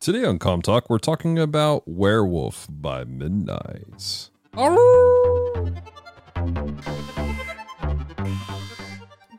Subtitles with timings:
[0.00, 4.30] Today on Com Talk, we're talking about Werewolf by Midnight.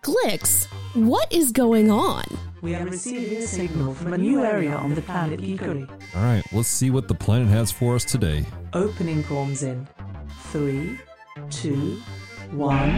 [0.04, 2.26] Glix, what is going on?
[2.62, 5.90] We are receiving a signal from a new area on the planet Geekery.
[6.16, 8.46] All right, let's see what the planet has for us today.
[8.74, 9.88] Opening forms in
[10.52, 11.00] three,
[11.50, 12.00] two,
[12.52, 12.92] one.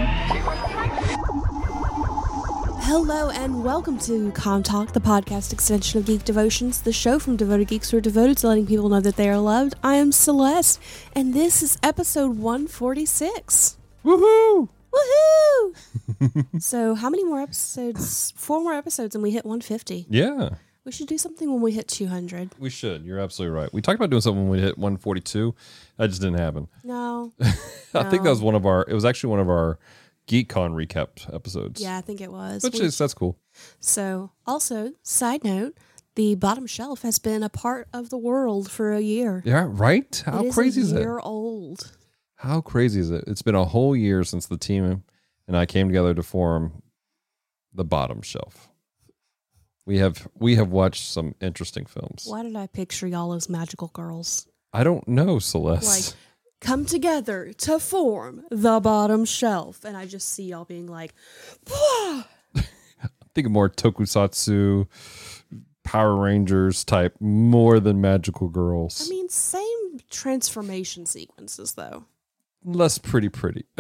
[2.85, 7.37] Hello and welcome to Com Talk, the podcast extension of Geek Devotions, the show from
[7.37, 9.75] devoted geeks who are devoted to letting people know that they are loved.
[9.83, 10.79] I am Celeste,
[11.15, 13.77] and this is episode 146.
[14.03, 14.67] Woohoo!
[14.93, 16.61] Woohoo!
[16.61, 18.33] so, how many more episodes?
[18.35, 20.07] Four more episodes, and we hit 150.
[20.09, 20.49] Yeah,
[20.85, 22.51] We should do something when we hit 200.
[22.59, 23.05] we should.
[23.05, 23.73] You're absolutely right.
[23.73, 25.55] We talked about doing something when we hit 142.
[25.97, 26.67] That just didn't happen.
[26.83, 27.31] No.
[27.93, 29.79] I think that was one of our, it was actually one of our
[30.27, 31.81] GeekCon recap episodes.
[31.81, 32.63] Yeah, I think it was.
[32.63, 33.37] Which We- is, that's cool.
[33.79, 35.77] So, also, side note,
[36.15, 39.41] the bottom shelf has been a part of the world for a year.
[39.45, 40.23] Yeah, right?
[40.25, 40.99] How is crazy is it?
[40.99, 41.91] year old.
[42.35, 43.23] How crazy is it?
[43.27, 45.03] It's been a whole year since the team
[45.47, 46.83] and I came together to form
[47.73, 48.69] the bottom shelf.
[49.85, 52.23] We have we have watched some interesting films.
[52.25, 54.47] Why did I picture y'all as magical girls?
[54.71, 56.07] I don't know, Celeste.
[56.07, 56.17] Like,
[56.63, 59.85] come together to form the bottom shelf.
[59.85, 61.13] And I just see y'all being like,
[61.69, 62.23] "Whoa."
[63.35, 64.87] think more tokusatsu,
[65.83, 69.07] Power Rangers type, more than magical girls.
[69.07, 72.05] I mean, same transformation sequences, though.
[72.63, 73.65] Less pretty pretty.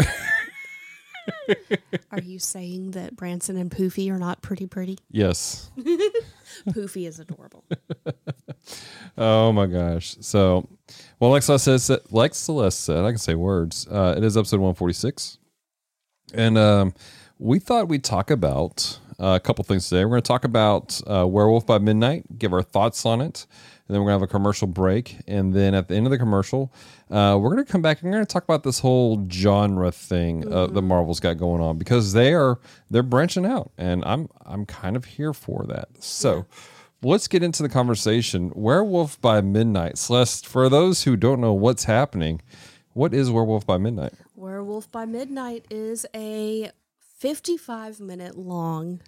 [2.11, 4.97] Are you saying that Branson and Poofy are not pretty pretty?
[5.09, 5.71] yes.
[6.67, 7.63] Poofy is adorable.
[9.17, 10.15] Oh my gosh.
[10.21, 10.67] So,
[11.23, 13.87] well, like Celeste said, like Celeste said, I can say words.
[13.89, 15.37] Uh, it is episode 146.
[16.33, 16.93] And um,
[17.39, 20.03] we thought we'd talk about uh, a couple things today.
[20.03, 23.47] We're going to talk about uh, Werewolf by Midnight, give our thoughts on it.
[23.87, 25.15] And then we're going to have a commercial break.
[25.25, 26.73] And then at the end of the commercial,
[27.09, 29.93] uh, we're going to come back and we're going to talk about this whole genre
[29.93, 32.59] thing uh, that Marvel's got going on because they are
[32.91, 35.87] they're branching out, and I'm I'm kind of here for that.
[35.99, 36.47] So
[37.03, 38.51] let's get into the conversation.
[38.55, 39.97] Werewolf by Midnight.
[39.97, 42.41] Celeste, for those who don't know what's happening,
[42.93, 44.13] what is Werewolf by Midnight?
[44.35, 46.71] Werewolf by Midnight is a
[47.19, 49.01] 55 minute long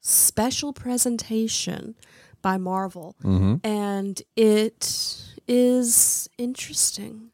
[0.00, 1.94] special presentation
[2.40, 3.16] by Marvel.
[3.64, 7.30] And it is interesting.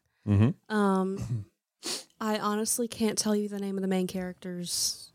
[0.69, 1.45] Um,
[2.21, 5.11] I honestly can't tell you the name of the main characters.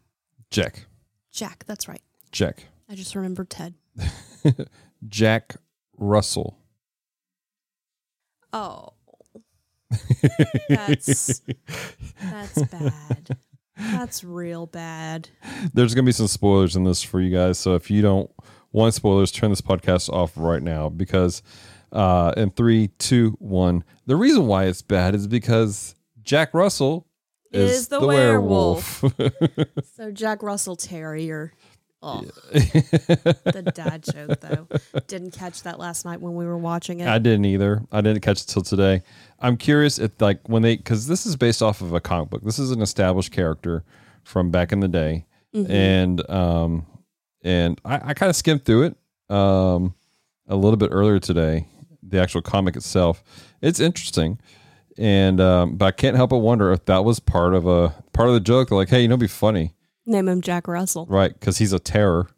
[0.50, 0.86] Jack.
[1.32, 2.02] Jack, that's right.
[2.32, 2.64] Jack.
[2.88, 3.74] I just remembered Ted.
[5.08, 5.56] Jack
[5.96, 6.58] Russell.
[8.52, 8.90] Oh.
[10.68, 11.42] That's
[12.20, 13.36] that's bad.
[13.76, 15.28] That's real bad.
[15.72, 17.58] There's going to be some spoilers in this for you guys.
[17.58, 18.30] So if you don't
[18.72, 21.42] want spoilers, turn this podcast off right now because
[21.92, 27.06] uh, in three, two, one, the reason why it's bad is because Jack Russell
[27.52, 29.04] is, Is the werewolf.
[29.96, 31.52] So Jack Russell Terrier.
[32.06, 32.20] Oh,
[32.52, 34.68] the dad joke though.
[35.06, 37.08] Didn't catch that last night when we were watching it.
[37.08, 37.82] I didn't either.
[37.90, 39.02] I didn't catch it till today.
[39.40, 42.42] I'm curious if like when they because this is based off of a comic book.
[42.42, 43.84] This is an established character
[44.22, 45.26] from back in the day,
[45.70, 46.86] and um
[47.42, 48.96] and I, I kind of skimmed through it
[49.34, 49.94] um
[50.48, 51.66] a little bit earlier today.
[52.02, 53.22] The actual comic itself,
[53.62, 54.38] it's interesting,
[54.98, 58.28] and um but I can't help but wonder if that was part of a part
[58.28, 58.68] of the joke.
[58.68, 59.73] They're like, hey, you know, be funny,
[60.06, 61.06] Name him Jack Russell.
[61.06, 61.32] right?
[61.32, 62.28] Because he's a terror.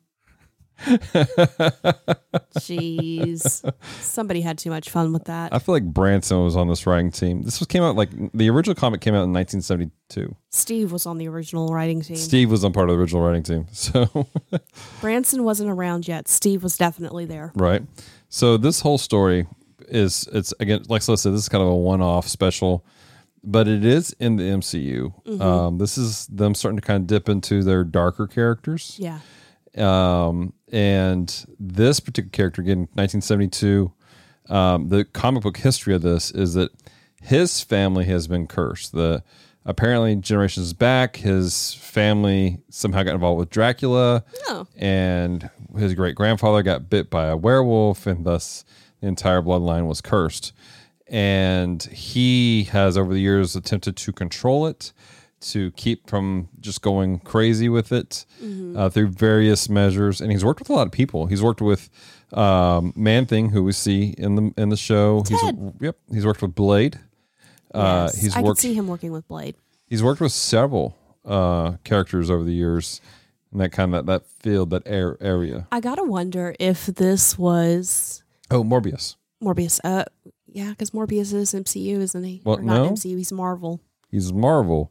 [2.59, 3.72] Jeez.
[4.00, 5.54] Somebody had too much fun with that.
[5.54, 7.43] I feel like Branson was on this writing team.
[7.43, 10.34] This was came out like the original comic came out in 1972.
[10.50, 12.16] Steve was on the original writing team.
[12.16, 13.66] Steve was on part of the original writing team.
[13.72, 14.27] So,
[15.00, 16.28] Branson wasn't around yet.
[16.28, 17.53] Steve was definitely there.
[17.54, 17.83] right.
[18.28, 19.47] So this whole story
[19.88, 22.84] is it's again like Celeste said, this is kind of a one-off special,
[23.47, 25.41] but it is in the MCU.
[25.41, 28.97] Um, this is them starting to kind of dip into their darker characters.
[28.99, 29.21] Yeah.
[29.77, 33.93] Um, and this particular character, again, 1972,
[34.49, 36.71] um, the comic book history of this is that
[37.22, 38.93] his family has been cursed.
[38.93, 39.22] The
[39.65, 44.66] apparently generations back, his family somehow got involved with Dracula, Oh.
[44.77, 48.65] and his great grandfather got bit by a werewolf, and thus
[49.01, 50.53] the entire bloodline was cursed.
[51.09, 54.93] And he has over the years attempted to control it,
[55.41, 58.25] to keep from just going crazy with it
[58.75, 60.21] uh, through various measures.
[60.21, 61.27] And he's worked with a lot of people.
[61.27, 61.89] He's worked with
[62.33, 65.23] um, Man Thing, who we see in the in the show.
[65.29, 65.41] He's
[65.81, 65.97] yep.
[66.13, 66.99] He's worked with Blade.
[67.73, 68.21] Uh, Yes.
[68.21, 68.59] he's I worked.
[68.59, 69.55] could see him working with Blade.
[69.87, 73.01] He's worked with several uh, characters over the years
[73.53, 75.69] in that kind of that, that field, that air, area.
[75.71, 79.15] I gotta wonder if this was Oh, Morbius.
[79.43, 79.79] Morbius.
[79.85, 80.05] Uh,
[80.57, 82.41] yeah, because Morbius is MCU, isn't he?
[82.43, 82.91] Well, not no.
[82.93, 83.19] MCU.
[83.19, 83.79] He's Marvel,
[84.11, 84.91] He's Marvel.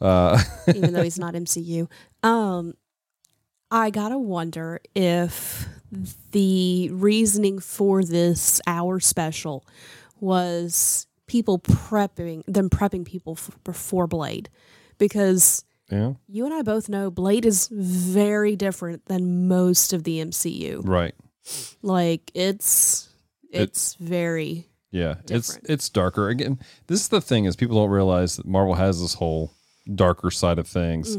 [0.00, 0.42] Uh,
[0.74, 1.86] even though he's not MCU.
[2.22, 2.72] Um,
[3.70, 5.68] I gotta wonder if
[6.30, 9.66] the reasoning for this hour special
[10.18, 14.48] was people prepping them prepping people for Blade,
[14.96, 16.14] because yeah.
[16.26, 20.80] you and I both know Blade is very different than most of the MCU.
[20.82, 21.14] Right.
[21.82, 23.10] Like it's
[23.50, 25.70] It- it's very Yeah, it's different.
[25.70, 26.28] it's darker.
[26.28, 29.52] Again, this is the thing is people don't realize that Marvel has this whole
[29.92, 31.16] darker side of things,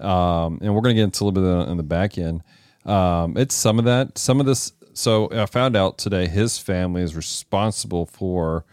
[0.00, 2.42] um, and we're gonna get into a little bit of in the back end.
[2.86, 4.72] Um, it's some of that, some of this.
[4.94, 8.64] So I found out today his family is responsible for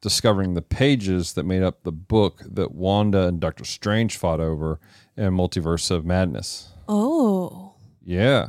[0.00, 4.80] discovering the pages that made up the book that Wanda and Doctor Strange fought over
[5.16, 6.70] in Multiverse of Madness.
[6.88, 8.48] oh Yeah.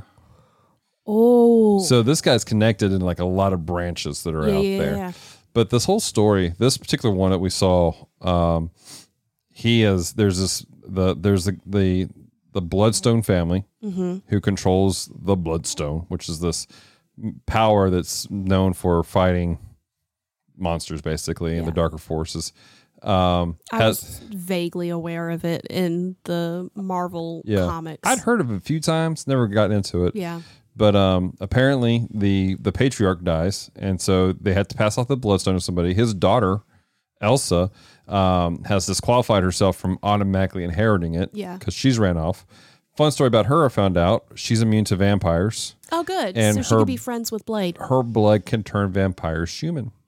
[1.06, 4.64] oh So this guy's connected in like a lot of branches that are yeah, out
[4.64, 4.96] yeah, there.
[4.96, 5.12] yeah.
[5.54, 8.72] But this whole story, this particular one that we saw, um,
[9.50, 12.08] he is there's this the there's the the,
[12.54, 14.18] the Bloodstone family Mm-hmm.
[14.28, 16.68] who controls the Bloodstone, which is this
[17.48, 19.58] power that's known for fighting
[20.56, 22.54] monsters, basically, and the darker forces.
[23.02, 28.08] Um, I has, was vaguely aware of it in the Marvel yeah, comics.
[28.08, 30.16] I'd heard of it a few times, never gotten into it.
[30.16, 30.42] yeah.
[30.76, 35.18] But um, apparently the the patriarch dies, and so they had to pass off the
[35.18, 35.94] bloodstone to somebody.
[35.94, 36.62] His daughter,
[37.20, 37.70] Elsa,
[38.08, 41.30] um, has disqualified herself from automatically inheriting it.
[41.34, 41.58] Yeah.
[41.58, 42.46] because she's ran off.
[42.96, 43.66] Fun story about her.
[43.66, 45.76] I found out she's immune to vampires.
[45.92, 46.38] Oh, good.
[46.38, 47.78] And so she her- could be friends with Blade.
[47.78, 49.92] Her blood can turn vampires human.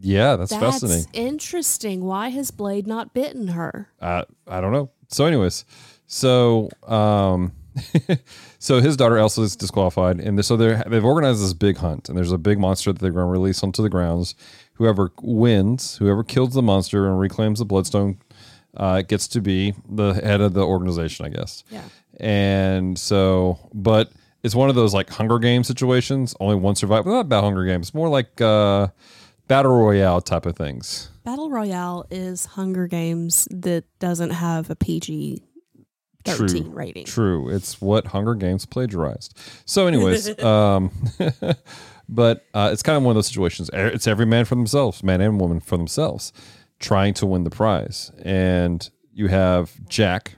[0.00, 1.06] Yeah, that's, That's fascinating.
[1.12, 2.04] interesting.
[2.04, 3.88] Why has Blade not bitten her?
[4.00, 4.90] I I don't know.
[5.08, 5.64] So, anyways,
[6.06, 7.50] so um,
[8.58, 12.16] so his daughter Elsa is disqualified, and so they they've organized this big hunt, and
[12.16, 14.34] there's a big monster that they're going to release onto the grounds.
[14.74, 18.18] Whoever wins, whoever kills the monster and reclaims the bloodstone,
[18.76, 21.64] uh, gets to be the head of the organization, I guess.
[21.70, 21.82] Yeah.
[22.20, 26.34] And so, but it's one of those like Hunger Games situations.
[26.40, 27.10] Only one survivor.
[27.10, 27.92] Not about Hunger Games.
[27.92, 28.88] More like uh,
[29.48, 31.10] battle royale type of things.
[31.24, 35.42] Battle Royale is Hunger Games that doesn't have a PG
[36.24, 36.70] 13 True.
[36.72, 37.04] rating.
[37.06, 37.48] True.
[37.48, 39.38] It's what Hunger Games plagiarized.
[39.64, 40.90] So, anyways, um,
[42.08, 43.70] but uh, it's kind of one of those situations.
[43.72, 46.32] It's every man for themselves, man and woman for themselves,
[46.80, 48.10] trying to win the prize.
[48.22, 50.36] And you have Jack,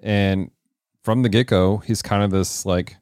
[0.00, 0.50] and
[1.02, 2.96] from the get go, he's kind of this like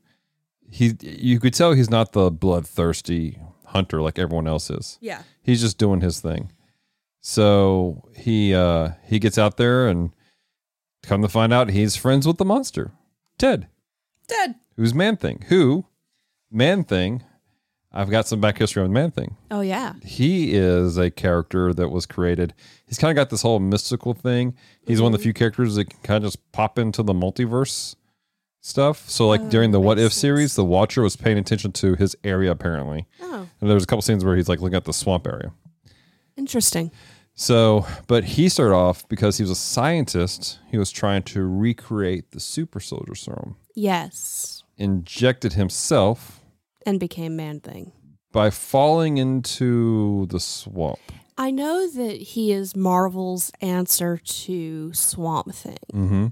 [0.70, 0.94] he.
[1.00, 5.22] You could tell he's not the bloodthirsty hunter like everyone else is Yeah.
[5.42, 6.52] he's just doing his thing.
[7.20, 10.10] So he uh he gets out there and
[11.04, 12.92] come to find out he's friends with the monster,
[13.38, 13.68] Ted,
[14.26, 14.56] Dead.
[14.76, 15.44] who's Man Thing.
[15.48, 15.86] Who
[16.50, 17.22] Man Thing?
[17.96, 19.36] I've got some back history on Man Thing.
[19.52, 19.94] Oh, yeah.
[20.04, 22.52] He is a character that was created.
[22.86, 24.56] He's kind of got this whole mystical thing.
[24.84, 25.22] He's one of the mm-hmm.
[25.22, 27.94] few characters that can kind of just pop into the multiverse
[28.60, 29.08] stuff.
[29.08, 31.94] So like oh, during the What If makes series, the Watcher was paying attention to
[31.94, 33.06] his area apparently.
[33.22, 35.52] Oh, And there was a couple scenes where he's like looking at the swamp area.
[36.36, 36.90] interesting.
[37.36, 40.60] So, but he started off because he was a scientist.
[40.70, 44.62] He was trying to recreate the super soldier serum, Yes.
[44.76, 46.40] injected himself
[46.86, 47.92] And became Man Thing.
[48.32, 51.00] by falling into the swamp.
[51.36, 55.78] I know that he is Marvel's answer to Swamp Thing.
[55.92, 56.26] Mm-hmm.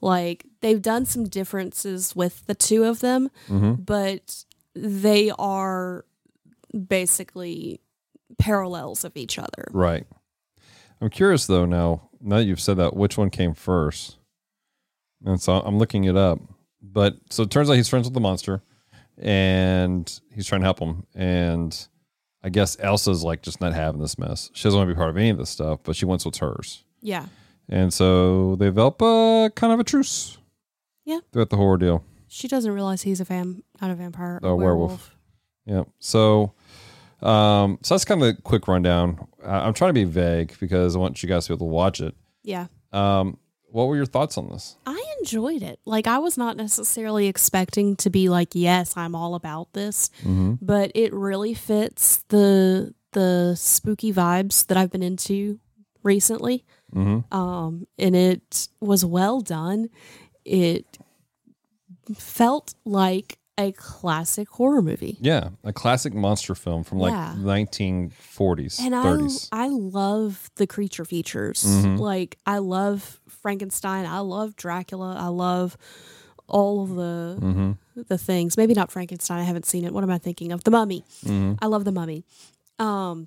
[0.00, 3.82] Like they've done some differences with the two of them, Mm-hmm.
[3.82, 4.44] but
[4.74, 6.04] they are
[6.88, 7.80] basically
[8.38, 9.68] parallels of each other.
[9.72, 10.06] Right.
[11.00, 11.64] I'm curious though.
[11.64, 14.18] Now, now that you've said that, which one came first?
[15.24, 16.40] And so I'm looking it up.
[16.80, 18.62] But so it turns out he's friends with the monster,
[19.20, 21.04] and he's trying to help him.
[21.14, 21.76] And
[22.42, 24.50] I guess Elsa's like just not having this mess.
[24.54, 26.38] She doesn't want to be part of any of this stuff, but she wants what's
[26.38, 26.84] hers.
[27.00, 27.26] Yeah.
[27.68, 30.38] And so they develop a kind of a truce.
[31.04, 31.20] Yeah.
[31.32, 32.04] Throughout the whole deal.
[32.28, 35.14] She doesn't realize he's a vam not a vampire, A werewolf.
[35.64, 35.84] Yeah.
[35.98, 36.52] So,
[37.22, 39.26] um, so that's kind of a quick rundown.
[39.44, 41.72] I- I'm trying to be vague because I want you guys to be able to
[41.72, 42.14] watch it.
[42.42, 42.66] Yeah.
[42.92, 43.38] Um,
[43.70, 44.76] what were your thoughts on this?
[44.86, 45.78] I enjoyed it.
[45.84, 50.54] Like I was not necessarily expecting to be like, yes, I'm all about this, Mm-hmm.
[50.62, 55.58] but it really fits the the spooky vibes that I've been into
[56.02, 56.64] recently.
[56.94, 57.34] Mm-hmm.
[57.36, 59.88] Um, and it was well done.
[60.44, 60.98] It
[62.14, 65.16] felt like a classic horror movie.
[65.20, 67.34] Yeah, a classic monster film from like Yeah.
[67.36, 69.48] 1940s, And I 30s.
[69.52, 71.64] I love the creature features.
[71.66, 71.98] Mhm.
[71.98, 74.06] Like I love Frankenstein.
[74.06, 75.16] I love Dracula.
[75.18, 75.76] I love
[76.46, 78.02] all of the Mm-hmm.
[78.08, 78.56] the things.
[78.56, 79.40] Maybe not Frankenstein.
[79.40, 79.92] I haven't seen it.
[79.92, 80.62] What am I thinking of?
[80.64, 81.04] The Mummy.
[81.24, 81.54] Mm-hmm.
[81.60, 82.24] I love the Mummy.
[82.78, 83.26] Um,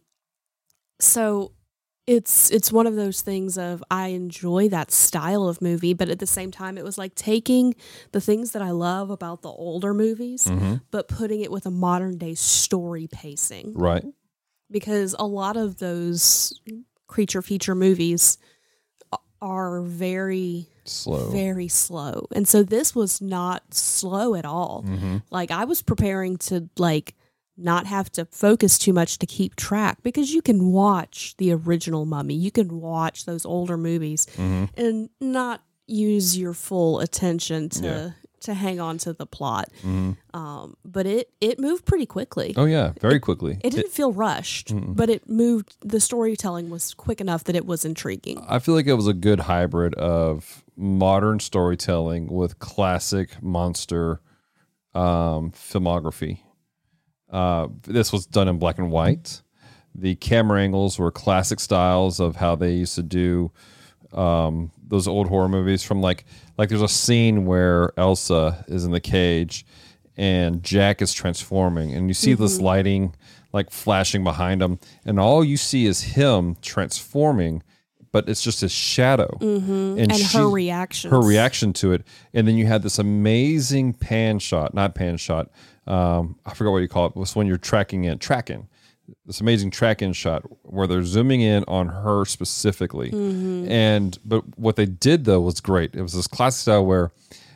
[1.00, 1.52] so
[2.16, 6.20] it's it's one of those things of I enjoy that style of movie, but at
[6.20, 7.74] the same time, it was like taking
[8.12, 10.76] the things that I love about the older movies, Mm-hmm.
[10.92, 13.74] but putting it with a modern day story pacing.
[13.76, 14.04] Right.
[14.70, 16.60] Because a lot of those
[17.08, 18.38] creature feature movies
[19.42, 21.30] are very Slow.
[21.32, 22.28] very slow.
[22.36, 24.84] And so this was not slow at all.
[24.88, 25.18] mm-hmm.
[25.30, 27.16] Like I was preparing to like
[27.64, 32.06] not have to focus too much to keep track because you can watch the original
[32.06, 34.66] Mummy, you can watch those older movies Mm-hmm.
[34.80, 38.10] and not use your full attention to Yeah.
[38.42, 39.70] to hang on to the plot.
[39.84, 40.12] Mm-hmm.
[40.40, 42.54] Um, but it it moved pretty quickly.
[42.58, 43.60] Oh yeah, very quickly.
[43.64, 44.96] It didn't feel rushed, Mm-mm.
[44.96, 45.76] but it moved.
[45.82, 48.44] The storytelling was quick enough that it was intriguing.
[48.50, 54.22] I feel like it was a good hybrid of modern storytelling with classic monster
[54.96, 56.40] um, filmography.
[57.32, 59.42] Uh, this was done in black and white.
[59.96, 63.52] The camera angles were classic styles of how they used to do
[64.14, 65.84] um, those old horror movies.
[65.84, 66.26] From like,
[66.58, 69.66] like there's a scene where Elsa is in the cage
[70.18, 73.16] and Jack is transforming, and you see this lighting
[73.54, 77.64] like flashing behind him, and all you see is him transforming,
[78.12, 81.12] but it's just his shadow hmm And And, she- her reaction.
[81.12, 82.04] her reaction to it,
[82.34, 85.50] and then you had this amazing pan shot, not pan shot.
[85.88, 87.16] Um, I forgot what you call it.
[87.16, 88.68] Was when you're tracking in, tracking.
[89.26, 93.10] This amazing track-in shot where they're zooming in on her specifically,
[93.70, 95.96] and but what they did though was great.
[95.96, 97.12] It was this classic style where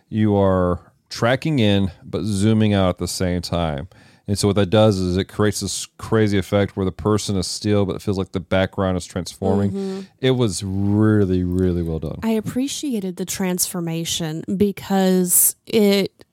[0.09, 3.88] you are tracking in but zooming out at the same time.
[4.27, 7.46] And so what that does is it creates this crazy effect where the person is
[7.46, 9.72] still, but it feels like the background is transforming.
[9.72, 10.01] Mm-hmm.
[10.20, 12.20] It was really, really well done.
[12.24, 16.25] I appreciated the transformation because it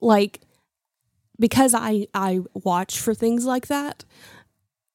[0.00, 0.40] like
[1.38, 4.04] because I I watch for things like that.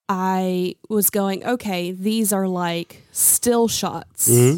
[0.09, 4.57] I was going, okay, these are like still shots mm-hmm.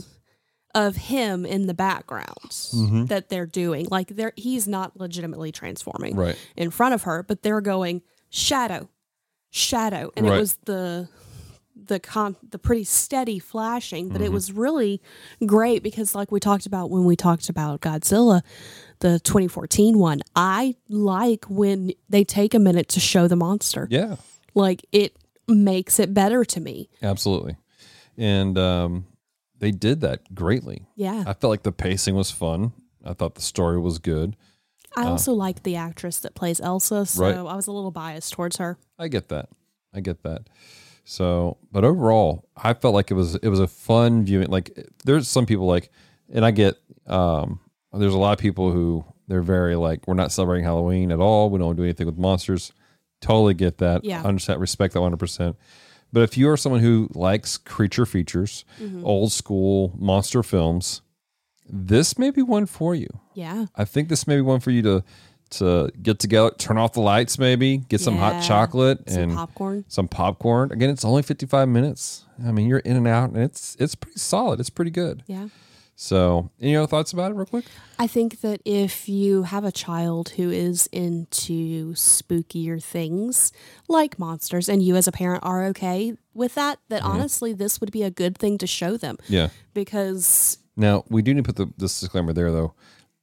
[0.75, 3.87] Of him in the background that they're doing.
[3.89, 6.37] Like they're he's not legitimately transforming Right.
[6.55, 8.89] in front of her, but they're going shadow,
[9.49, 10.35] shadow, and Right.
[10.35, 11.09] it was the
[11.85, 14.25] the con the pretty steady flashing, but Mm-hmm.
[14.25, 15.01] it was really
[15.45, 18.41] great because, like we talked about when we talked about Godzilla,
[18.99, 20.19] the 2014 one.
[20.35, 23.87] I like when they take a minute to show the monster.
[23.89, 24.17] Yeah,
[24.53, 25.15] Like it
[25.47, 26.89] makes it better to me.
[27.01, 27.55] absolutely.
[28.17, 29.05] And um,
[29.59, 30.87] they did that greatly.
[30.95, 32.73] Yeah, I felt like the pacing was fun.
[33.03, 34.35] I thought the story was good.
[34.95, 37.35] I also like the actress that plays Elsa, so Right.
[37.37, 38.77] I was a little biased towards her.
[38.97, 39.49] I get that.
[39.93, 40.49] I get that.
[41.05, 44.47] So, but overall, I felt like it was it was a fun viewing.
[44.47, 45.89] Like there's some people like,
[46.31, 46.75] and I get
[47.07, 47.59] um,
[47.93, 51.49] there's a lot of people who they're very like we're not celebrating Halloween at all.
[51.49, 52.73] We don't do anything with monsters.
[53.21, 54.05] Totally get that.
[54.05, 54.23] Yeah.
[54.23, 55.55] understand, respect that 100.
[56.11, 59.05] But if you are someone who likes creature features, mm-hmm.
[59.05, 61.01] old school monster films,
[61.67, 63.07] this may be one for you.
[63.33, 65.03] Yeah, I think this may be one for you to
[65.51, 69.85] to get together, turn off the lights, maybe get some hot chocolate some and popcorn.
[69.87, 70.71] some popcorn.
[70.71, 72.25] Again, it's only 55 minutes.
[72.45, 74.59] I mean, you're in and out, and it's it's pretty solid.
[74.59, 75.23] It's pretty good.
[75.27, 75.47] Yeah.
[76.03, 77.65] So, any other thoughts about it, real quick?
[77.99, 83.51] I think that if you have a child who is into spookier things
[83.89, 87.91] like monsters and you as a parent are okay with that, that honestly this would
[87.91, 89.49] be a good thing to show them Yeah.
[89.73, 92.75] because Now we do need to put the, this disclaimer there, though.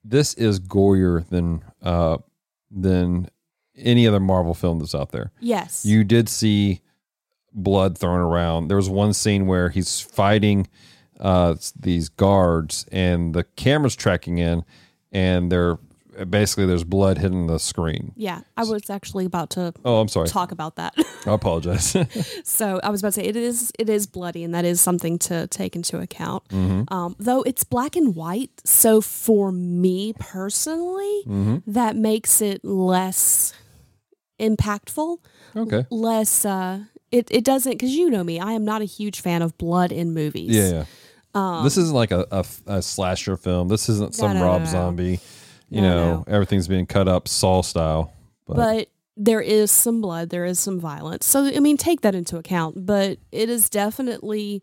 [0.03, 2.19] This is gorier than uh
[2.69, 3.27] than
[3.75, 5.31] any other Marvel film that's out there.
[5.39, 5.83] yes.
[5.83, 6.81] You did see
[7.53, 8.67] blood thrown around.
[8.67, 10.67] There was one scene where he's fighting
[11.19, 14.63] uh, these guards, and the camera's tracking in,
[15.11, 15.77] and they're
[16.29, 18.11] basically there's blood hitting the screen.
[18.15, 20.27] yeah, I was actually about to Oh, I'm sorry.
[20.27, 20.95] talk about that.
[21.27, 21.95] I apologize.
[22.43, 25.19] so I was about to say it is it is bloody and that is something
[25.19, 26.43] to take into account.
[26.49, 26.91] Mm-hmm.
[26.91, 31.57] Um, though it's black and white, so for me personally, Mm-hmm.
[31.71, 33.53] that makes it less
[34.39, 35.17] impactful.
[35.55, 35.85] okay.
[35.89, 36.79] less uh
[37.11, 39.91] it, it doesn't because you know me i am not a huge fan of blood
[39.91, 40.85] in movies Yeah, yeah.
[41.63, 43.67] This isn't like a, a, a slasher film.
[43.67, 44.71] This isn't some Um, no, Rob no, no.
[44.71, 45.19] Zombie.
[45.69, 46.25] You No, know, no.
[46.27, 48.13] everything's being cut up Saw style.
[48.47, 52.13] But, but there is some blood there is some violence so i mean take that
[52.13, 54.61] into account but it is definitely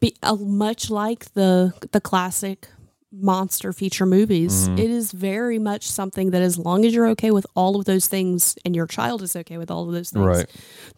[0.00, 2.68] be uh, much like the the classic
[3.18, 4.68] monster feature movies.
[4.68, 4.78] Mhm.
[4.78, 8.06] It is very much something that, as long as you're okay with all of those
[8.06, 10.46] things and your child is okay with all of those things, Right.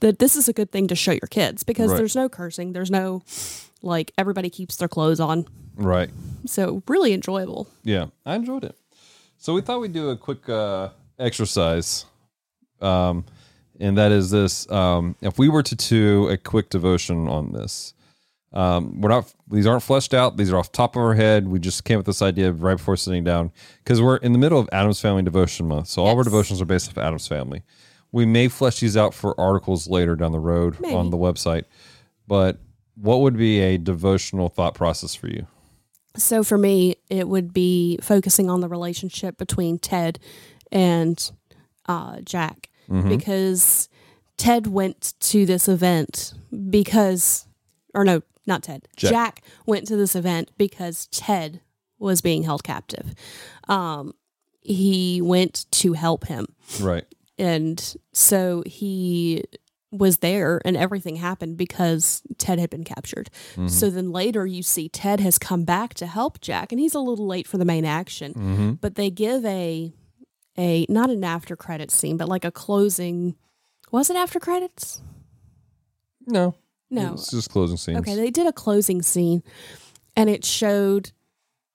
[0.01, 1.99] that this is a good thing to show your kids because Right.
[1.99, 3.23] there's no cursing, there's no
[3.83, 5.47] like everybody keeps their clothes on.
[5.77, 6.11] Right.
[6.47, 7.69] So, really enjoyable.
[7.85, 8.75] Yeah, I enjoyed it.
[9.39, 12.05] So we thought we'd do a quick uh, exercise,
[12.81, 13.25] um,
[13.79, 17.95] and that is this: um, if we were to do a quick devotion on this,
[18.53, 21.49] um, we're not; these aren't fleshed out; these are off the top of our head.
[21.49, 23.53] We just came up with this idea right before sitting down
[23.85, 26.61] because we're in the middle of Addams Family Devotion Month, so all of our devotions
[26.61, 27.63] are based off Addams Family.
[28.11, 30.95] We may flesh these out for articles later down the road Maybe.
[30.95, 31.65] on the website,
[32.27, 32.59] but
[32.95, 35.47] what would be a devotional thought process for you?
[36.17, 40.19] So for me, it would be focusing on the relationship between Ted
[40.73, 41.31] and
[41.87, 43.09] uh, Jack Mhm.
[43.09, 43.89] because
[44.39, 46.33] Ted went to this event
[46.71, 47.47] because,
[47.95, 48.89] or no, not Ted.
[48.97, 49.11] Jack.
[49.13, 51.61] Jack, went to this event because Ted
[52.01, 53.15] was being held captive.
[53.69, 54.15] Um,
[54.61, 56.47] he went to help him,
[56.81, 57.05] Right.
[57.39, 59.45] and so he
[59.91, 63.31] was there and everything happened because Ted had been captured.
[63.57, 63.71] Mhm.
[63.71, 67.01] So then later you see Ted has come back to help Jack and he's a
[67.01, 68.35] little late for the main action.
[68.35, 68.71] Mm-hmm.
[68.83, 69.91] But they give a
[70.59, 73.37] a not an after credits scene, but like a closing
[73.91, 75.01] was it after credits?
[76.27, 76.55] No.
[76.91, 77.13] No.
[77.15, 77.99] It's just closing scenes.
[77.99, 79.43] Okay, they did a closing scene
[80.17, 81.13] and it showed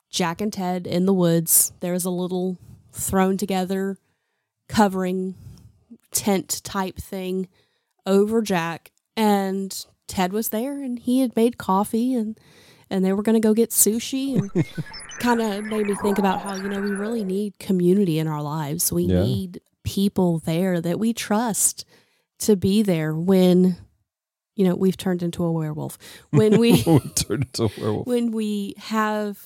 [0.09, 1.71] Jack and Ted in the woods.
[1.79, 2.57] There was a little
[2.91, 3.97] thrown together
[4.67, 5.35] covering
[6.11, 7.47] tent type thing
[8.05, 12.37] over Jack and Ted was there and he had made coffee and
[12.89, 14.51] and they were going to go get sushi and
[15.19, 18.41] kind of made me think about how you know we really need community in our
[18.41, 18.91] lives.
[18.91, 19.23] We Yeah.
[19.23, 21.85] need people there that we trust
[22.39, 23.77] to be there when
[24.55, 25.97] you know we've turned into a werewolf
[26.31, 28.07] when we we turned into a werewolf.
[28.07, 29.39] when we have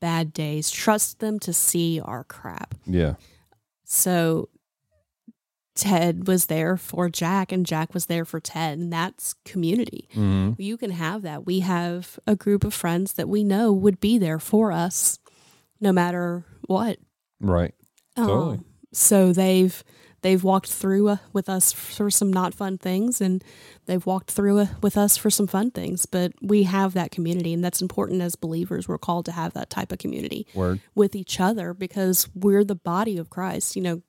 [0.00, 3.14] bad days trust them to see our crap Yeah.
[3.84, 4.48] so
[5.74, 10.60] ted was there for jack and jack was there for ted and that's community Mm-hmm.
[10.60, 14.18] you can have that we have a group of friends that we know would be
[14.18, 15.18] there for us
[15.80, 16.98] no matter what
[17.40, 17.74] Right.
[18.14, 18.58] Totally.
[18.58, 19.82] Um, so they've
[20.22, 23.44] they've walked through uh, with us for some not fun things, and
[23.86, 26.06] they've walked through uh, with us for some fun things.
[26.06, 28.88] But we have that community, and that's important as believers.
[28.88, 30.80] We're called to have that type of community Word.
[30.94, 33.76] with each other because we're the body of Christ.
[33.76, 34.02] You know,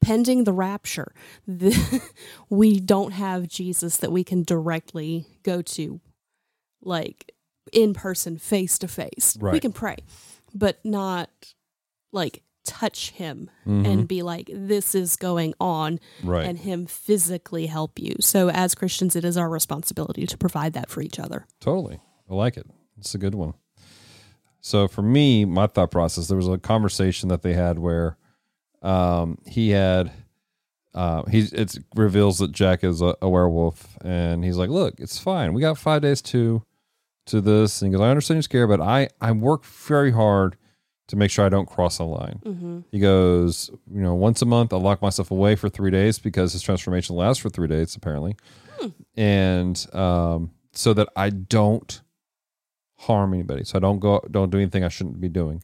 [0.00, 1.12] pending the rapture,
[1.46, 2.02] the,
[2.50, 6.00] we don't have Jesus that we can directly go to,
[6.80, 7.32] like
[7.72, 9.36] in person, face to face.
[9.52, 9.96] We can pray,
[10.54, 11.30] but not
[12.12, 13.86] like touch him Mhm.
[13.86, 16.46] and be like, this is going on, Right.
[16.46, 18.14] and him physically help you.
[18.20, 21.46] So, as Christians, it is our responsibility to provide that for each other.
[21.60, 22.00] Totally.
[22.30, 22.66] I like it.
[22.98, 23.54] It's a good one.
[24.60, 28.16] So for me, my thought process, there was a conversation that they had where
[28.80, 30.12] um, he had
[30.94, 35.18] uh, he it reveals that Jack is a, a werewolf, and he's like, "Look, it's
[35.18, 35.54] fine.
[35.54, 36.62] We got five days to
[37.26, 40.56] to this." And he goes, "I understand you're scared, but I I work very hard
[41.12, 42.78] to make sure I don't cross a line." Mm-hmm.
[42.90, 46.52] He goes, you know, once a month I lock myself away for three days because
[46.52, 48.34] his transformation lasts for three days apparently,
[49.16, 52.00] and um, so that I don't
[52.96, 55.62] harm anybody, so I don't go, don't do anything I shouldn't be doing.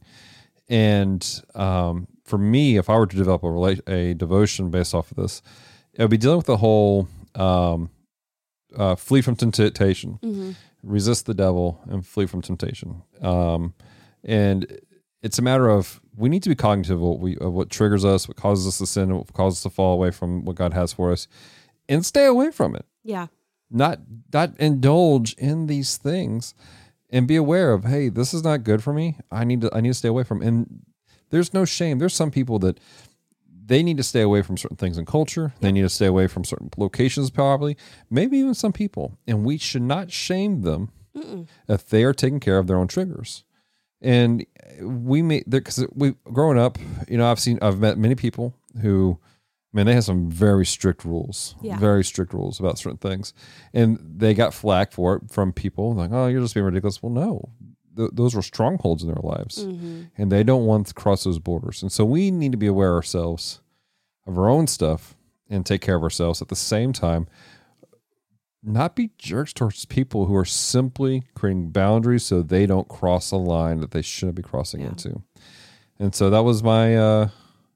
[0.69, 5.09] And um, for me, if I were to develop a rela- a devotion based off
[5.11, 5.41] of this,
[5.93, 7.89] it would be dealing with the whole um,
[8.75, 10.51] uh, flee from temptation Mm-hmm.
[10.83, 13.01] resist the devil and flee from temptation.
[13.21, 13.73] Um,
[14.23, 14.79] and
[15.21, 18.05] it's a matter of we need to be cognitive of what we of what triggers
[18.05, 20.73] us, what causes us to sin, what causes us to fall away from what God
[20.73, 21.27] has for us,
[21.87, 22.85] and stay away from it.
[23.03, 23.27] Yeah.
[23.69, 23.99] Not
[24.33, 26.53] not indulge in these things,
[27.09, 29.17] and be aware of hey, this is not good for me.
[29.31, 30.41] I need to I need to stay away from.
[30.41, 30.85] And
[31.29, 31.99] there's no shame.
[31.99, 32.79] There's some people that
[33.69, 35.53] they need to stay away from certain things in culture.
[35.59, 37.77] They need to stay away from certain locations, probably,
[38.09, 39.19] maybe even some people.
[39.27, 41.47] And we should not shame them Mm-mm.
[41.67, 43.43] if they are taking care of their own triggers.
[44.01, 44.45] And
[44.81, 49.19] we may, because we growing up, you know, I've seen, I've met many people who,
[49.73, 51.77] man, they have some very strict rules, Yeah.
[51.77, 53.33] very strict rules about certain things,
[53.73, 57.03] and they got flack for it from people like, oh, you're just being ridiculous.
[57.03, 57.49] Well, no,
[57.97, 60.03] Th- those were strongholds in their lives Mm-hmm.
[60.17, 61.81] and they don't want to cross those borders.
[61.81, 63.59] And so we need to be aware ourselves
[64.25, 65.15] of our own stuff
[65.49, 67.27] and take care of ourselves at the same time.
[68.61, 73.37] Not be jerks towards people who are simply creating boundaries so they don't cross a
[73.37, 74.87] line that they shouldn't be crossing Yeah.
[74.89, 75.21] into.
[75.97, 77.29] And so that was my uh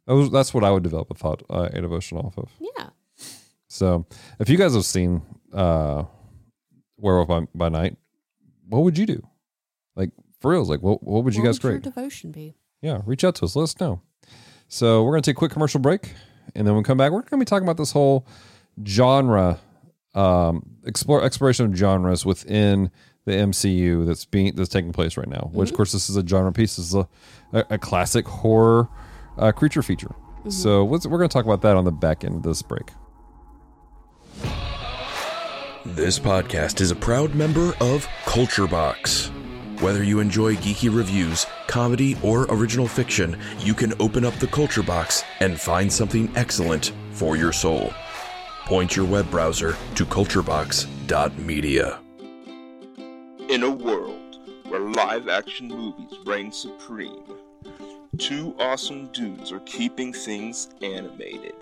[0.07, 2.49] that was that's what I would develop a thought uh, a devotion off of.
[2.59, 2.89] Yeah.
[3.67, 4.05] So
[4.39, 5.21] if you guys have seen
[5.53, 6.03] uh
[6.97, 7.97] Werewolf by, by Night,
[8.67, 9.25] what would you do?
[9.95, 12.55] Like for reals, like what what would you what guys would your devotion be?
[12.81, 13.55] yeah, reach out to us.
[13.55, 14.01] Let us know.
[14.67, 16.13] So we're gonna take a quick commercial break,
[16.55, 18.25] and then when we come back, we're gonna be talking about this whole
[18.85, 19.59] genre,
[20.15, 22.91] um, explore exploration of genres within
[23.25, 25.49] the MCU that's being that's taking place right now.
[25.53, 26.75] Which, of course, this is a genre piece.
[26.75, 27.07] This is a,
[27.53, 28.89] a, a classic horror
[29.37, 30.13] uh, creature feature.
[30.49, 32.91] So what's, we're gonna talk about that on the back end of this break.
[35.85, 39.31] This podcast is a proud member of Culture Box.
[39.79, 44.83] Whether you enjoy geeky reviews, comedy, or original fiction, you can open up the Culture
[44.83, 47.93] Box and find something excellent for your soul.
[48.65, 51.99] Point your web browser to culturebox.media.
[53.49, 54.37] In a world
[54.69, 57.25] where live action movies reign supreme,
[58.17, 61.55] two awesome dudes are keeping things animated.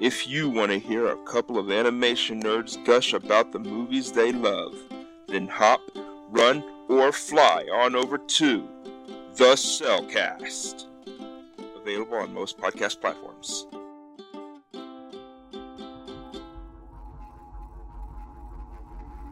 [0.00, 4.32] If you want to hear a couple of animation nerds gush about the movies they
[4.32, 4.74] love,
[5.28, 5.82] then hop,
[6.30, 8.66] run, or fly on over to
[9.36, 10.86] The Cellcast.
[11.76, 13.66] Available on most podcast platforms.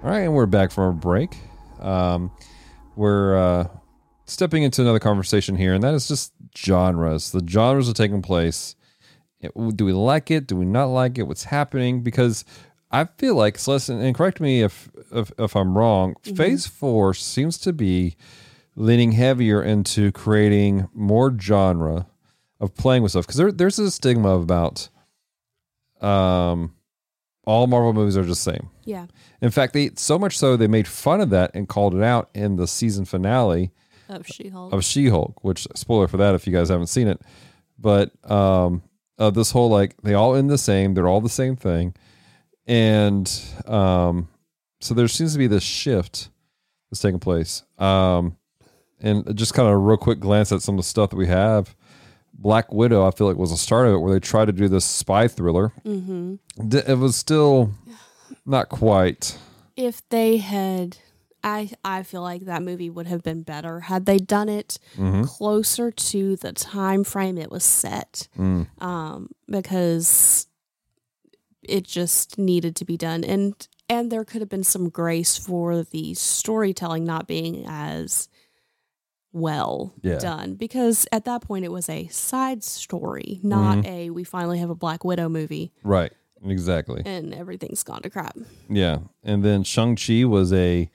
[0.03, 1.37] All right, and we're back from our break.
[1.81, 2.33] Um,
[2.97, 3.69] we're uh,
[4.27, 7.31] stepping into another conversation here, and that is just genres.
[7.31, 8.75] The genres are taking place.
[9.41, 10.47] It- do we like it?
[10.49, 11.25] Do we not like it?
[11.25, 12.03] What's happening?
[12.03, 12.45] Because
[12.91, 16.15] I feel like, Celeste, and correct me if if, if I'm wrong.
[16.23, 18.17] Phase four seems to be
[18.75, 22.07] leaning heavier into creating more genre
[22.59, 23.27] of playing with stuff.
[23.27, 24.89] Because there, there's a stigma about
[26.01, 26.75] um,
[27.45, 28.71] all Marvel movies are just the same.
[28.85, 29.07] Yeah.
[29.41, 32.31] In fact, they so much so they made fun of that and called it out
[32.35, 33.71] in the season finale
[34.09, 34.73] Of She Hulk.
[34.73, 35.43] of She-Hulk.
[35.45, 37.21] Which spoiler for that if you guys haven't seen it,
[37.79, 38.83] but um,
[39.19, 41.95] of this whole like they all end the same, they're all the same thing,
[42.67, 43.31] and
[43.67, 44.29] um,
[44.81, 46.29] so there seems to be this shift
[46.91, 47.63] that's taking place.
[47.79, 48.37] Um,
[49.01, 51.27] and just kind of a real quick glance at some of the stuff that we
[51.27, 51.75] have.
[52.35, 54.69] Black Widow, I feel like was a start of it where they tried to do
[54.69, 55.73] this spy thriller.
[55.85, 56.37] mm-hmm.
[56.69, 57.73] D- It was still
[58.47, 59.39] not quite.
[59.77, 60.99] If they had,
[61.45, 65.27] I I feel like that movie would have been better had they done it Mhm.
[65.27, 68.29] closer to the time frame it was set.
[68.39, 68.69] Mm.
[68.83, 70.47] um, because
[71.63, 75.83] it just needed to be done, and and there could have been some grace for
[75.85, 78.29] the storytelling not being as
[79.33, 80.19] well Yeah.
[80.19, 83.87] done because at that point it was a side story, not Mm-hmm.
[83.87, 86.13] a we finally have a Black Widow movie Right.
[86.45, 87.03] Exactly.
[87.05, 88.37] and everything's gone to crap.
[88.69, 88.99] Yeah.
[89.23, 90.91] And then Shang-Chi was a,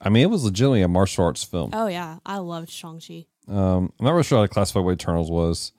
[0.00, 1.70] I mean, it was legitimately a martial arts film.
[1.72, 3.26] Oh yeah, I loved Shang Chi.
[3.48, 5.72] Um, I'm not really sure how to classify what Eternals was.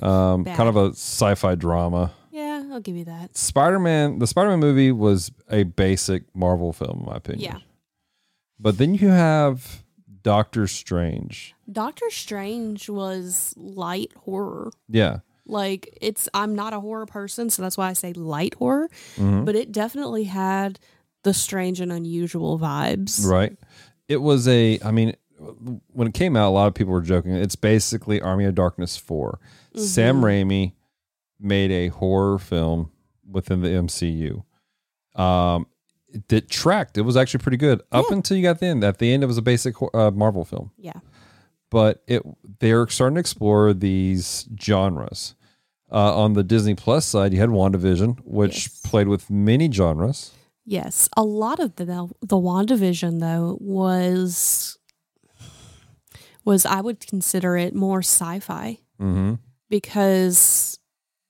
[0.00, 2.12] Um, kind of a sci-fi drama.
[2.30, 3.36] Yeah, I'll give you that.
[3.36, 7.52] Spider-Man, the Spider-Man movie was a basic Marvel film, in my opinion.
[7.52, 7.58] Yeah.
[8.58, 9.84] But then you have
[10.22, 11.54] Doctor Strange.
[11.70, 14.70] Doctor Strange was light horror.
[14.88, 15.18] Yeah.
[15.46, 19.44] Like it's I'm not a horror person, so that's why I say light horror, Mhm.
[19.44, 20.78] but it definitely had
[21.22, 23.24] the strange and unusual vibes.
[23.26, 23.56] Right.
[24.08, 25.14] It was a, I mean,
[25.92, 27.32] when it came out, a lot of people were joking.
[27.32, 29.38] It's basically Army of Darkness 4.
[29.76, 30.72] Sam Raimi
[31.40, 32.90] made a horror film
[33.28, 34.44] within the MCU.
[35.20, 35.66] Um,
[36.08, 36.96] it, it tracked.
[36.98, 38.16] It was actually pretty good up Yeah.
[38.16, 38.84] until you got the end.
[38.84, 40.70] At the end, it was a basic uh, Marvel film.
[40.76, 41.00] Yeah.
[41.74, 42.22] But it
[42.60, 45.34] they're starting to explore these genres.
[45.90, 48.80] Uh, on the Disney Plus side, you had WandaVision, which Yes.
[48.84, 50.30] played with many genres.
[50.64, 51.08] Yes.
[51.16, 51.84] A lot of the
[52.22, 54.78] the WandaVision though was
[56.44, 59.34] was I would consider it more sci-fi Mm-hmm.
[59.68, 60.78] because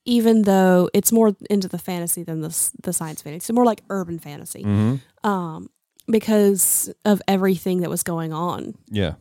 [0.04, 2.52] even though it's more into the fantasy than the
[2.82, 4.62] the science fantasy, it's more like urban fantasy.
[4.62, 5.26] Mm-hmm.
[5.28, 5.70] Um
[6.06, 8.74] because of everything that was going on.
[8.90, 9.14] Yeah.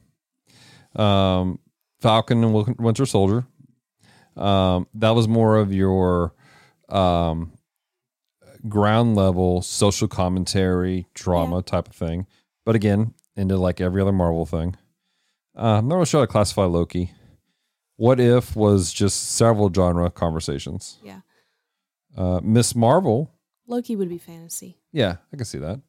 [0.95, 1.59] Um,
[2.01, 3.45] Falcon and Winter Soldier.
[4.35, 6.33] Um, that was more of your
[6.89, 7.53] um,
[8.67, 12.27] ground level social commentary drama type of thing.
[12.65, 14.75] But again, into like every other Marvel thing.
[15.55, 17.11] Uh, I'm not really sure how to classify Loki.
[17.95, 20.99] What if was just several genre conversations.
[21.03, 21.19] Yeah.
[22.17, 23.31] Uh, Miss Marvel
[23.67, 24.77] Loki would be fantasy.
[24.91, 25.79] yeah, I can see that.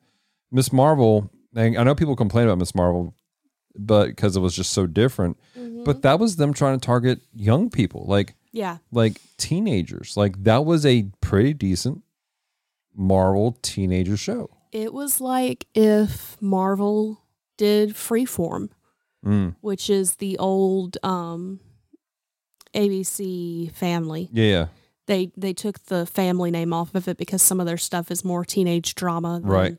[0.53, 3.15] Miss Marvel, and I know people complain about Miss Marvel,
[3.77, 5.39] but because it was just so different.
[5.85, 8.79] But that was them trying to target young people, like Yeah.
[8.93, 10.17] like teenagers.
[10.17, 12.03] Like that was a pretty decent
[12.95, 14.49] Marvel teenager show.
[14.73, 17.21] It was like if Marvel
[17.57, 18.71] did Freeform,
[19.25, 19.57] Mm.
[19.61, 21.61] which is the old um,
[22.75, 24.29] ABC family.
[24.33, 24.67] Yeah, yeah,
[25.07, 28.25] They they took the family name off of it because some of their stuff is
[28.25, 29.79] more teenage drama than, Right.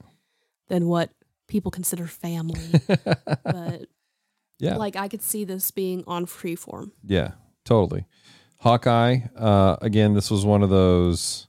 [0.68, 1.12] than what
[1.48, 2.62] people consider family.
[3.44, 3.86] but
[4.60, 4.78] Yeah.
[4.78, 6.92] Like I could see this being on Freeform.
[7.04, 7.32] Yeah,
[7.66, 8.06] totally.
[8.60, 11.48] Hawkeye, uh, again, this was one of those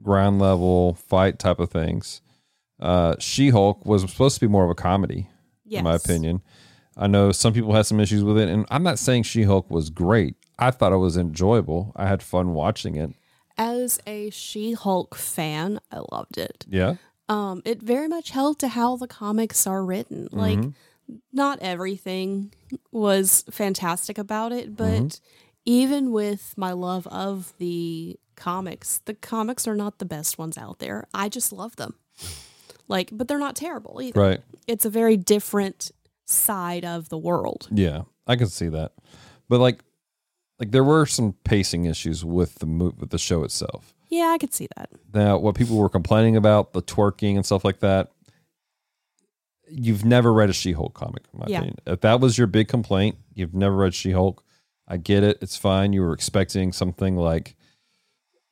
[0.00, 2.20] ground level fight type of things.
[2.78, 5.28] Uh, she Hulk was supposed to be more of a comedy,
[5.68, 6.42] in my opinion.
[6.96, 9.70] I know some people had some issues with it, and I'm not saying She Hulk
[9.70, 10.36] was great.
[10.58, 11.92] I thought it was enjoyable.
[11.96, 13.12] I had fun watching it.
[13.58, 16.64] As a She-Hulk fan, I loved it.
[16.68, 16.96] Yeah.
[17.32, 20.28] Um, it very much held to how the comics are written.
[20.32, 20.58] Like,
[21.32, 22.52] not everything
[22.90, 25.20] was fantastic about it, but
[25.64, 30.78] even with my love of the comics, the comics are not the best ones out
[30.78, 31.06] there.
[31.14, 31.94] I just love them.
[32.88, 34.20] Like, but they're not terrible either.
[34.20, 34.40] Right.
[34.66, 35.90] It's a very different
[36.26, 37.68] side of the world.
[37.70, 38.92] Yeah, I can see that.
[39.48, 39.80] But like,
[40.58, 43.91] like there were some pacing issues with the mo- with the show itself.
[44.12, 44.90] Yeah, I could see that.
[45.14, 48.10] Now, what people were complaining about, the twerking and stuff like that,
[49.68, 51.58] you've never read a She Hulk comic, in my Yeah.
[51.58, 51.78] opinion.
[51.86, 54.44] If that was your big complaint, you've never read She Hulk.
[54.86, 55.38] I get it.
[55.40, 55.92] It's fine.
[55.94, 57.56] You were expecting something like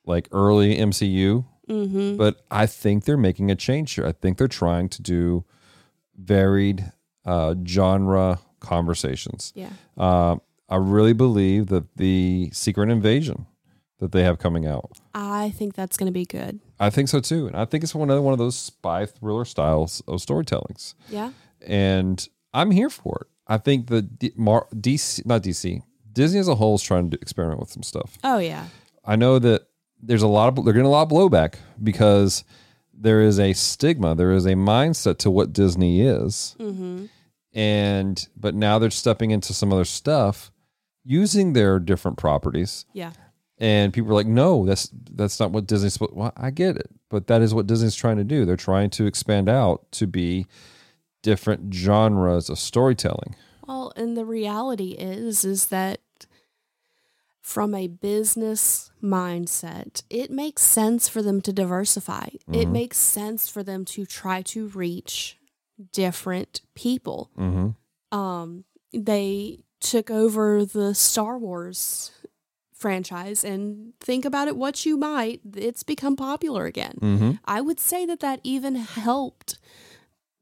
[0.07, 2.17] like early MCU, Mm-hmm.
[2.17, 4.07] but I think they're making a change here.
[4.07, 5.45] I think they're trying to do
[6.17, 6.91] varied
[7.27, 9.53] uh, genre conversations.
[9.55, 9.69] Yeah.
[9.97, 10.37] Uh,
[10.71, 13.47] I really believe that the Secret Invasion
[14.01, 16.61] that they have coming out I think that's going to be good.
[16.79, 19.45] I think so too, and I think it's one another one of those spy thriller
[19.45, 21.31] styles of storytellings, Yeah.
[21.67, 23.27] and I'm here for it.
[23.47, 25.83] I think the D- Mar- DC, not DC,
[26.13, 28.17] Disney as a whole is trying to experiment with some stuff.
[28.25, 28.67] Oh, yeah.
[29.05, 29.67] I know that
[30.03, 32.45] there's a lot of they're getting a lot of blowback because
[32.95, 37.07] there is a stigma, there is a mindset to what Disney is, Mm-hmm.
[37.53, 40.51] and but now they're stepping into some other stuff
[41.05, 43.13] using their different properties Yeah.
[43.61, 46.91] And people are like, "No, that's that's not what Disney's." supposed Well, I get it,
[47.11, 48.45] but that is what Disney's trying to do.
[48.45, 50.47] They're trying to expand out to be
[51.23, 53.37] different genres of storytelling.
[53.67, 56.01] Well, and the reality is is that
[57.43, 62.29] from a business mindset, it makes sense for them to diversify.
[62.53, 65.37] It makes sense for them to try to reach
[65.93, 67.31] different people.
[67.37, 68.17] Mm-hmm.
[68.17, 72.13] Um, they took over the Star Wars
[72.81, 76.95] franchise and think about it what you might, it's become popular again.
[77.01, 77.31] Mm-hmm.
[77.45, 79.59] I would say that that even helped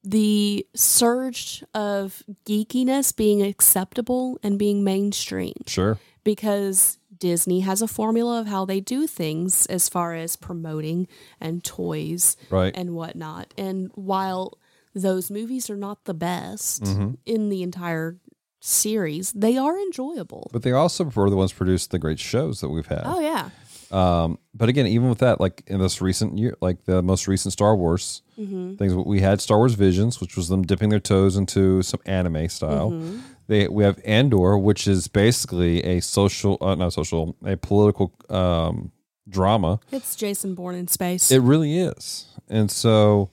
[0.04, 5.98] the surge of geekiness being acceptable and being mainstream Sure.
[6.24, 11.08] because Disney has a formula of how they do things as far as promoting
[11.40, 12.72] and toys Right.
[12.76, 13.52] and whatnot.
[13.58, 14.56] And while
[14.94, 17.14] those movies are not the best Mm-hmm.
[17.26, 18.18] in the entire
[18.60, 20.48] series, they are enjoyable.
[20.52, 23.02] but they also were the ones produced the great shows that we've had.
[23.04, 23.50] Oh, yeah.
[23.90, 27.52] Um, but again, even with that, like in this recent year, like the most recent
[27.52, 28.76] Star Wars Mm-hmm.
[28.76, 32.48] things, we had Star Wars Visions, which was them dipping their toes into some anime
[32.48, 32.92] style.
[32.92, 33.18] Mm-hmm.
[33.48, 38.92] They we have Andor, which is basically a social, uh, not social, a political um,
[39.28, 39.80] drama.
[39.90, 41.32] It's Jason Bourne in space.
[41.32, 43.30] It really is, and so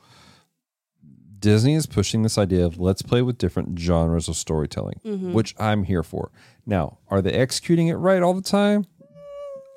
[1.45, 5.34] Disney is pushing this idea of let's play with different genres of storytelling, Mm-hmm.
[5.34, 6.31] which I'm here for.
[6.65, 8.86] Now, are they executing it right all the time?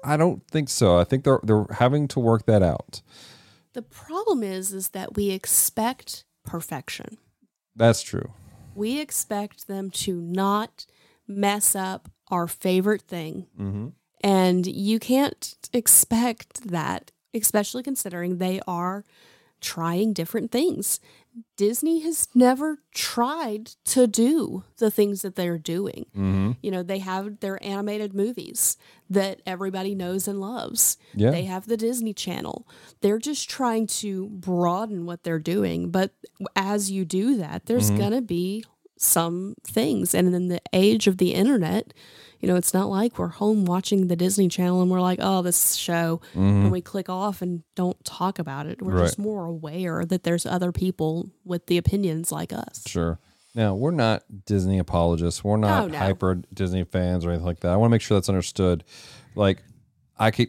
[0.03, 0.97] I don't think so.
[0.99, 3.03] I think they're they're having to work that out.
[3.75, 7.19] the problem is is that we expect perfection.
[7.77, 8.33] That's true.
[8.75, 10.87] We expect them to not
[11.27, 13.47] mess up our favorite thing.
[13.61, 13.89] Mm-hmm.
[14.25, 19.05] And you can't expect that, especially considering they are
[19.61, 21.01] trying different things.
[21.57, 26.07] Disney has never tried to do the things that they're doing.
[26.17, 26.53] Mm-hmm.
[26.63, 28.77] You know, they have their animated movies
[29.11, 30.97] that everybody knows and loves.
[31.15, 31.31] Yeah.
[31.31, 32.67] They have the Disney Channel.
[33.01, 35.91] They're just trying to broaden what they're doing.
[35.91, 36.13] But
[36.57, 37.99] as you do that, there's Mm-hmm.
[37.99, 38.65] going to be
[38.99, 40.15] some things.
[40.15, 41.95] And in the age of the internet,
[42.41, 45.43] you know, it's not like we're home watching the Disney Channel and we're like, oh,
[45.43, 48.81] this show, and we click off and don't talk about it.
[48.81, 48.99] We're Mm-hmm.
[49.01, 49.07] Right.
[49.07, 52.83] just more aware that there's other people with the opinions like us.
[52.87, 53.19] Sure.
[53.55, 55.43] Now we're not Disney apologists.
[55.43, 55.99] We're not Oh, no.
[55.99, 57.73] hyper Disney fans or anything like that.
[57.73, 58.85] I want to make sure that's understood.
[59.35, 59.63] Like,
[60.17, 60.49] I could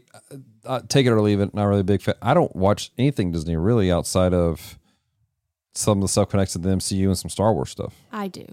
[0.65, 1.54] uh, take it or leave it.
[1.54, 2.15] Not really a big fan.
[2.21, 4.78] I don't watch anything Disney really outside of
[5.73, 7.93] some of the stuff connected to the MCU and some Star Wars stuff.
[8.12, 8.45] I do.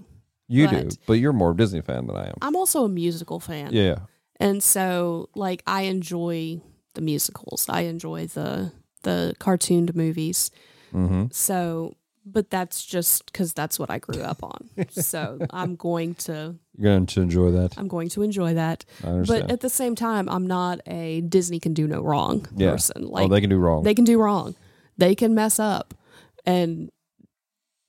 [0.49, 2.35] You do, But- but you're more a Disney fan than I am.
[2.41, 3.71] I'm also a musical fan.
[3.73, 3.99] Yeah.
[4.39, 6.61] And so like I enjoy
[6.95, 7.67] the musicals.
[7.69, 10.51] I enjoy the the cartooned movies.
[10.93, 11.27] Mm-hmm.
[11.31, 14.69] So but that's just cuz that's what I grew up on.
[14.91, 17.79] so I'm going to You're going to enjoy that.
[17.79, 18.85] I'm going to enjoy that.
[19.03, 22.73] But at the same time I'm not a Disney can do no wrong yeah.
[22.73, 23.07] person.
[23.07, 23.83] Like oh, they can do wrong.
[23.85, 24.55] they can do wrong.
[24.99, 25.95] They can mess up.
[26.45, 26.91] And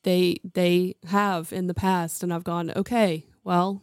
[0.08, 3.82] they they have in the past and I've gone, "Okay, well,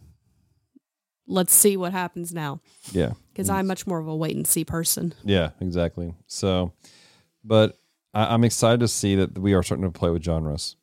[1.26, 2.60] let's see what happens now.
[2.92, 3.12] Yeah.
[3.32, 5.14] Because I'm much more of a wait and see person.
[5.24, 6.14] Yeah, exactly.
[6.26, 6.72] So,
[7.42, 7.76] but
[8.12, 10.76] I, I'm excited to see that we are starting to play with genres.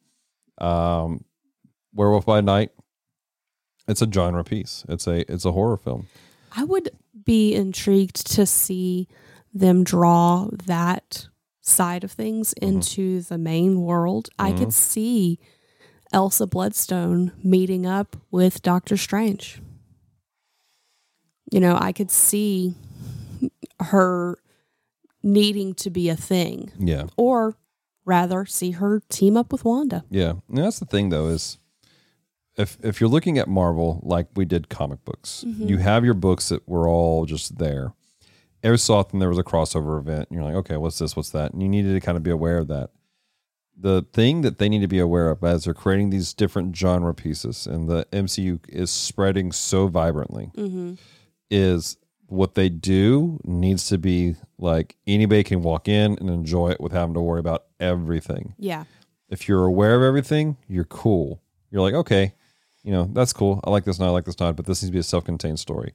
[0.58, 1.24] Um,
[1.94, 2.72] Werewolf by Night,
[3.88, 4.86] it's a genre piece.
[4.90, 6.08] It's a it's a horror film.
[6.56, 6.90] I would
[7.24, 9.08] be intrigued to see
[9.54, 11.28] them draw that
[11.62, 12.76] side of things mm-hmm.
[12.76, 14.30] into the main world.
[14.38, 14.70] I could mm-hmm.
[14.72, 15.40] see
[16.12, 19.62] Elsa Bloodstone meeting up with Doctor Strange.
[21.52, 22.76] You know, I could see
[23.80, 24.38] her
[25.24, 27.56] needing to be a thing, Yeah, or
[28.06, 30.04] rather, see her team up with Wanda.
[30.10, 30.34] yeah.
[30.50, 31.58] And that's the thing though is
[32.58, 35.68] if if you're looking at Marvel like we did comic books, mm-hmm.
[35.68, 37.94] you have your books that were all just there.
[38.64, 38.78] Every
[39.12, 41.16] and there was a crossover event, and you're like, okay, what's this?
[41.16, 41.54] What's that?
[41.54, 42.92] And you needed to kind of be aware of that.
[43.76, 47.14] The thing that they need to be aware of as they're creating these different genre
[47.16, 50.94] pieces, and the MCU is spreading so vibrantly, mm-hmm.
[51.50, 51.98] is
[52.28, 56.94] what they do needs to be like anybody can walk in and enjoy it with
[56.94, 58.86] having to worry about everything Yeah.
[59.28, 61.42] if you're aware of everything, you're cool.
[61.72, 62.34] You're like, okay,
[62.84, 63.60] you know, that's cool.
[63.66, 65.60] I like this not, I like this not, but this needs to be a self-contained
[65.60, 65.94] story.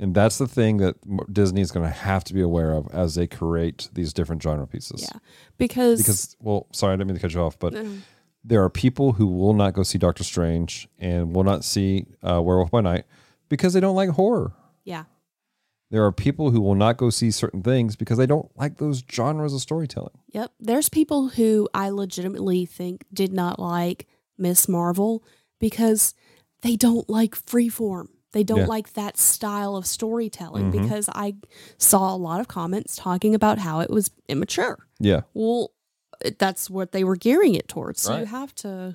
[0.00, 0.96] And that's the thing that
[1.32, 4.66] Disney is going to have to be aware of as they create these different genre
[4.66, 5.02] pieces.
[5.02, 5.18] Yeah.
[5.58, 7.98] Because, Because, well, sorry, I didn't mean to cut you off, but No.
[8.42, 12.40] there are people who will not go see Doctor Strange and will not see uh,
[12.40, 13.04] Werewolf by Night
[13.50, 14.52] because they don't like horror.
[14.84, 15.04] yeah.
[15.90, 19.04] There are people who will not go see certain things because they don't like those
[19.12, 20.16] genres of storytelling.
[20.32, 20.50] Yep.
[20.58, 24.06] There's people who I legitimately think did not like
[24.38, 25.22] Miss Marvel
[25.60, 26.14] because
[26.62, 28.06] they don't like freeform.
[28.32, 28.66] They don't Yeah.
[28.66, 30.82] like that style of storytelling Mhm.
[30.82, 31.36] because I
[31.78, 34.86] saw a lot of comments talking about how it was immature.
[34.98, 35.22] Yeah.
[35.34, 35.70] Well,
[36.38, 38.00] that's what they were gearing it towards.
[38.00, 38.94] So you have to,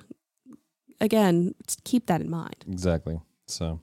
[1.00, 2.64] again, keep that in mind.
[2.68, 3.20] Exactly.
[3.46, 3.80] So,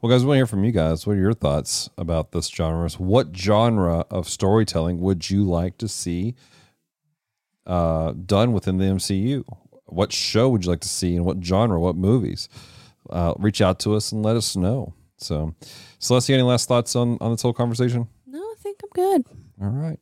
[0.00, 1.06] well, guys, we want to hear from you guys.
[1.06, 2.88] What are your thoughts about this genre?
[2.98, 6.34] What genre of storytelling would you like to see
[7.66, 9.44] uh, done within the MCU?
[9.86, 11.78] What show would you like to see, and what genre?
[11.80, 12.48] What movies?
[13.12, 14.94] Uh, reach out to us and let us know.
[15.18, 15.54] So,
[16.00, 18.08] Celestia, any last thoughts on on this whole conversation?
[18.26, 19.24] No, I think I'm good.
[19.60, 19.98] All right.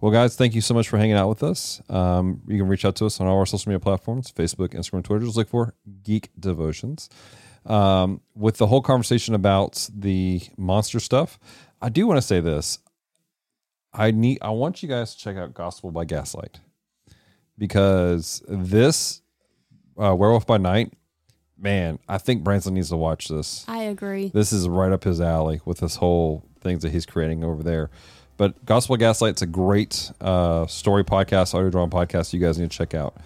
[0.00, 1.82] Well, guys, thank you so much for hanging out with us.
[1.88, 5.02] Um, you can reach out to us on all our social media platforms Facebook, Instagram,
[5.02, 5.24] Twitter.
[5.24, 7.08] Just look for Geek Devotions.
[7.66, 11.38] Um, with the whole conversation about the monster stuff,
[11.82, 12.78] I do want to say this.
[13.92, 16.60] I need I want you guys to check out Gospel by Gaslight
[17.58, 19.22] because this
[20.00, 20.92] uh, Werewolf by Night,
[21.58, 24.28] man, I think Branson needs to watch this I agree.
[24.28, 27.90] this is right up his alley with this whole things that he's creating over there.
[28.36, 32.32] But Gospel Gaslight's a great uh, story podcast, audio drama podcast.
[32.34, 33.16] You guys need to check out.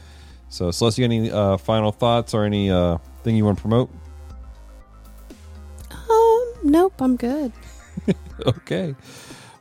[0.49, 3.61] So, Celeste, you got any uh, final thoughts or any uh, thing you want to
[3.61, 3.91] promote?
[5.91, 7.53] Um, nope, I'm good.
[8.47, 8.95] okay.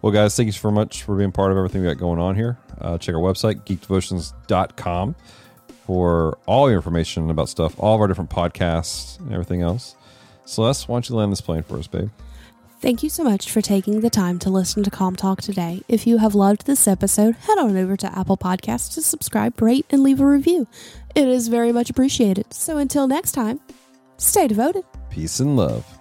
[0.01, 2.35] Well, guys, thank you so much for being part of everything we got going on
[2.35, 2.57] here.
[2.79, 5.15] Uh, check our website, geekdevotions.com,
[5.89, 9.95] for all your information about stuff, all of our different podcasts and everything else.
[10.45, 12.11] Celeste, why don't you land this plane for us, babe?
[12.79, 15.81] Thank you so much for taking the time to listen to Calm Talk today.
[15.87, 19.87] If you have loved this episode, head on over to Apple Podcasts to subscribe, rate,
[19.89, 20.67] and leave a review.
[21.15, 22.53] It is very much appreciated.
[22.53, 23.59] So until next time,
[24.17, 24.83] stay devoted.
[25.09, 25.98] Peace and love.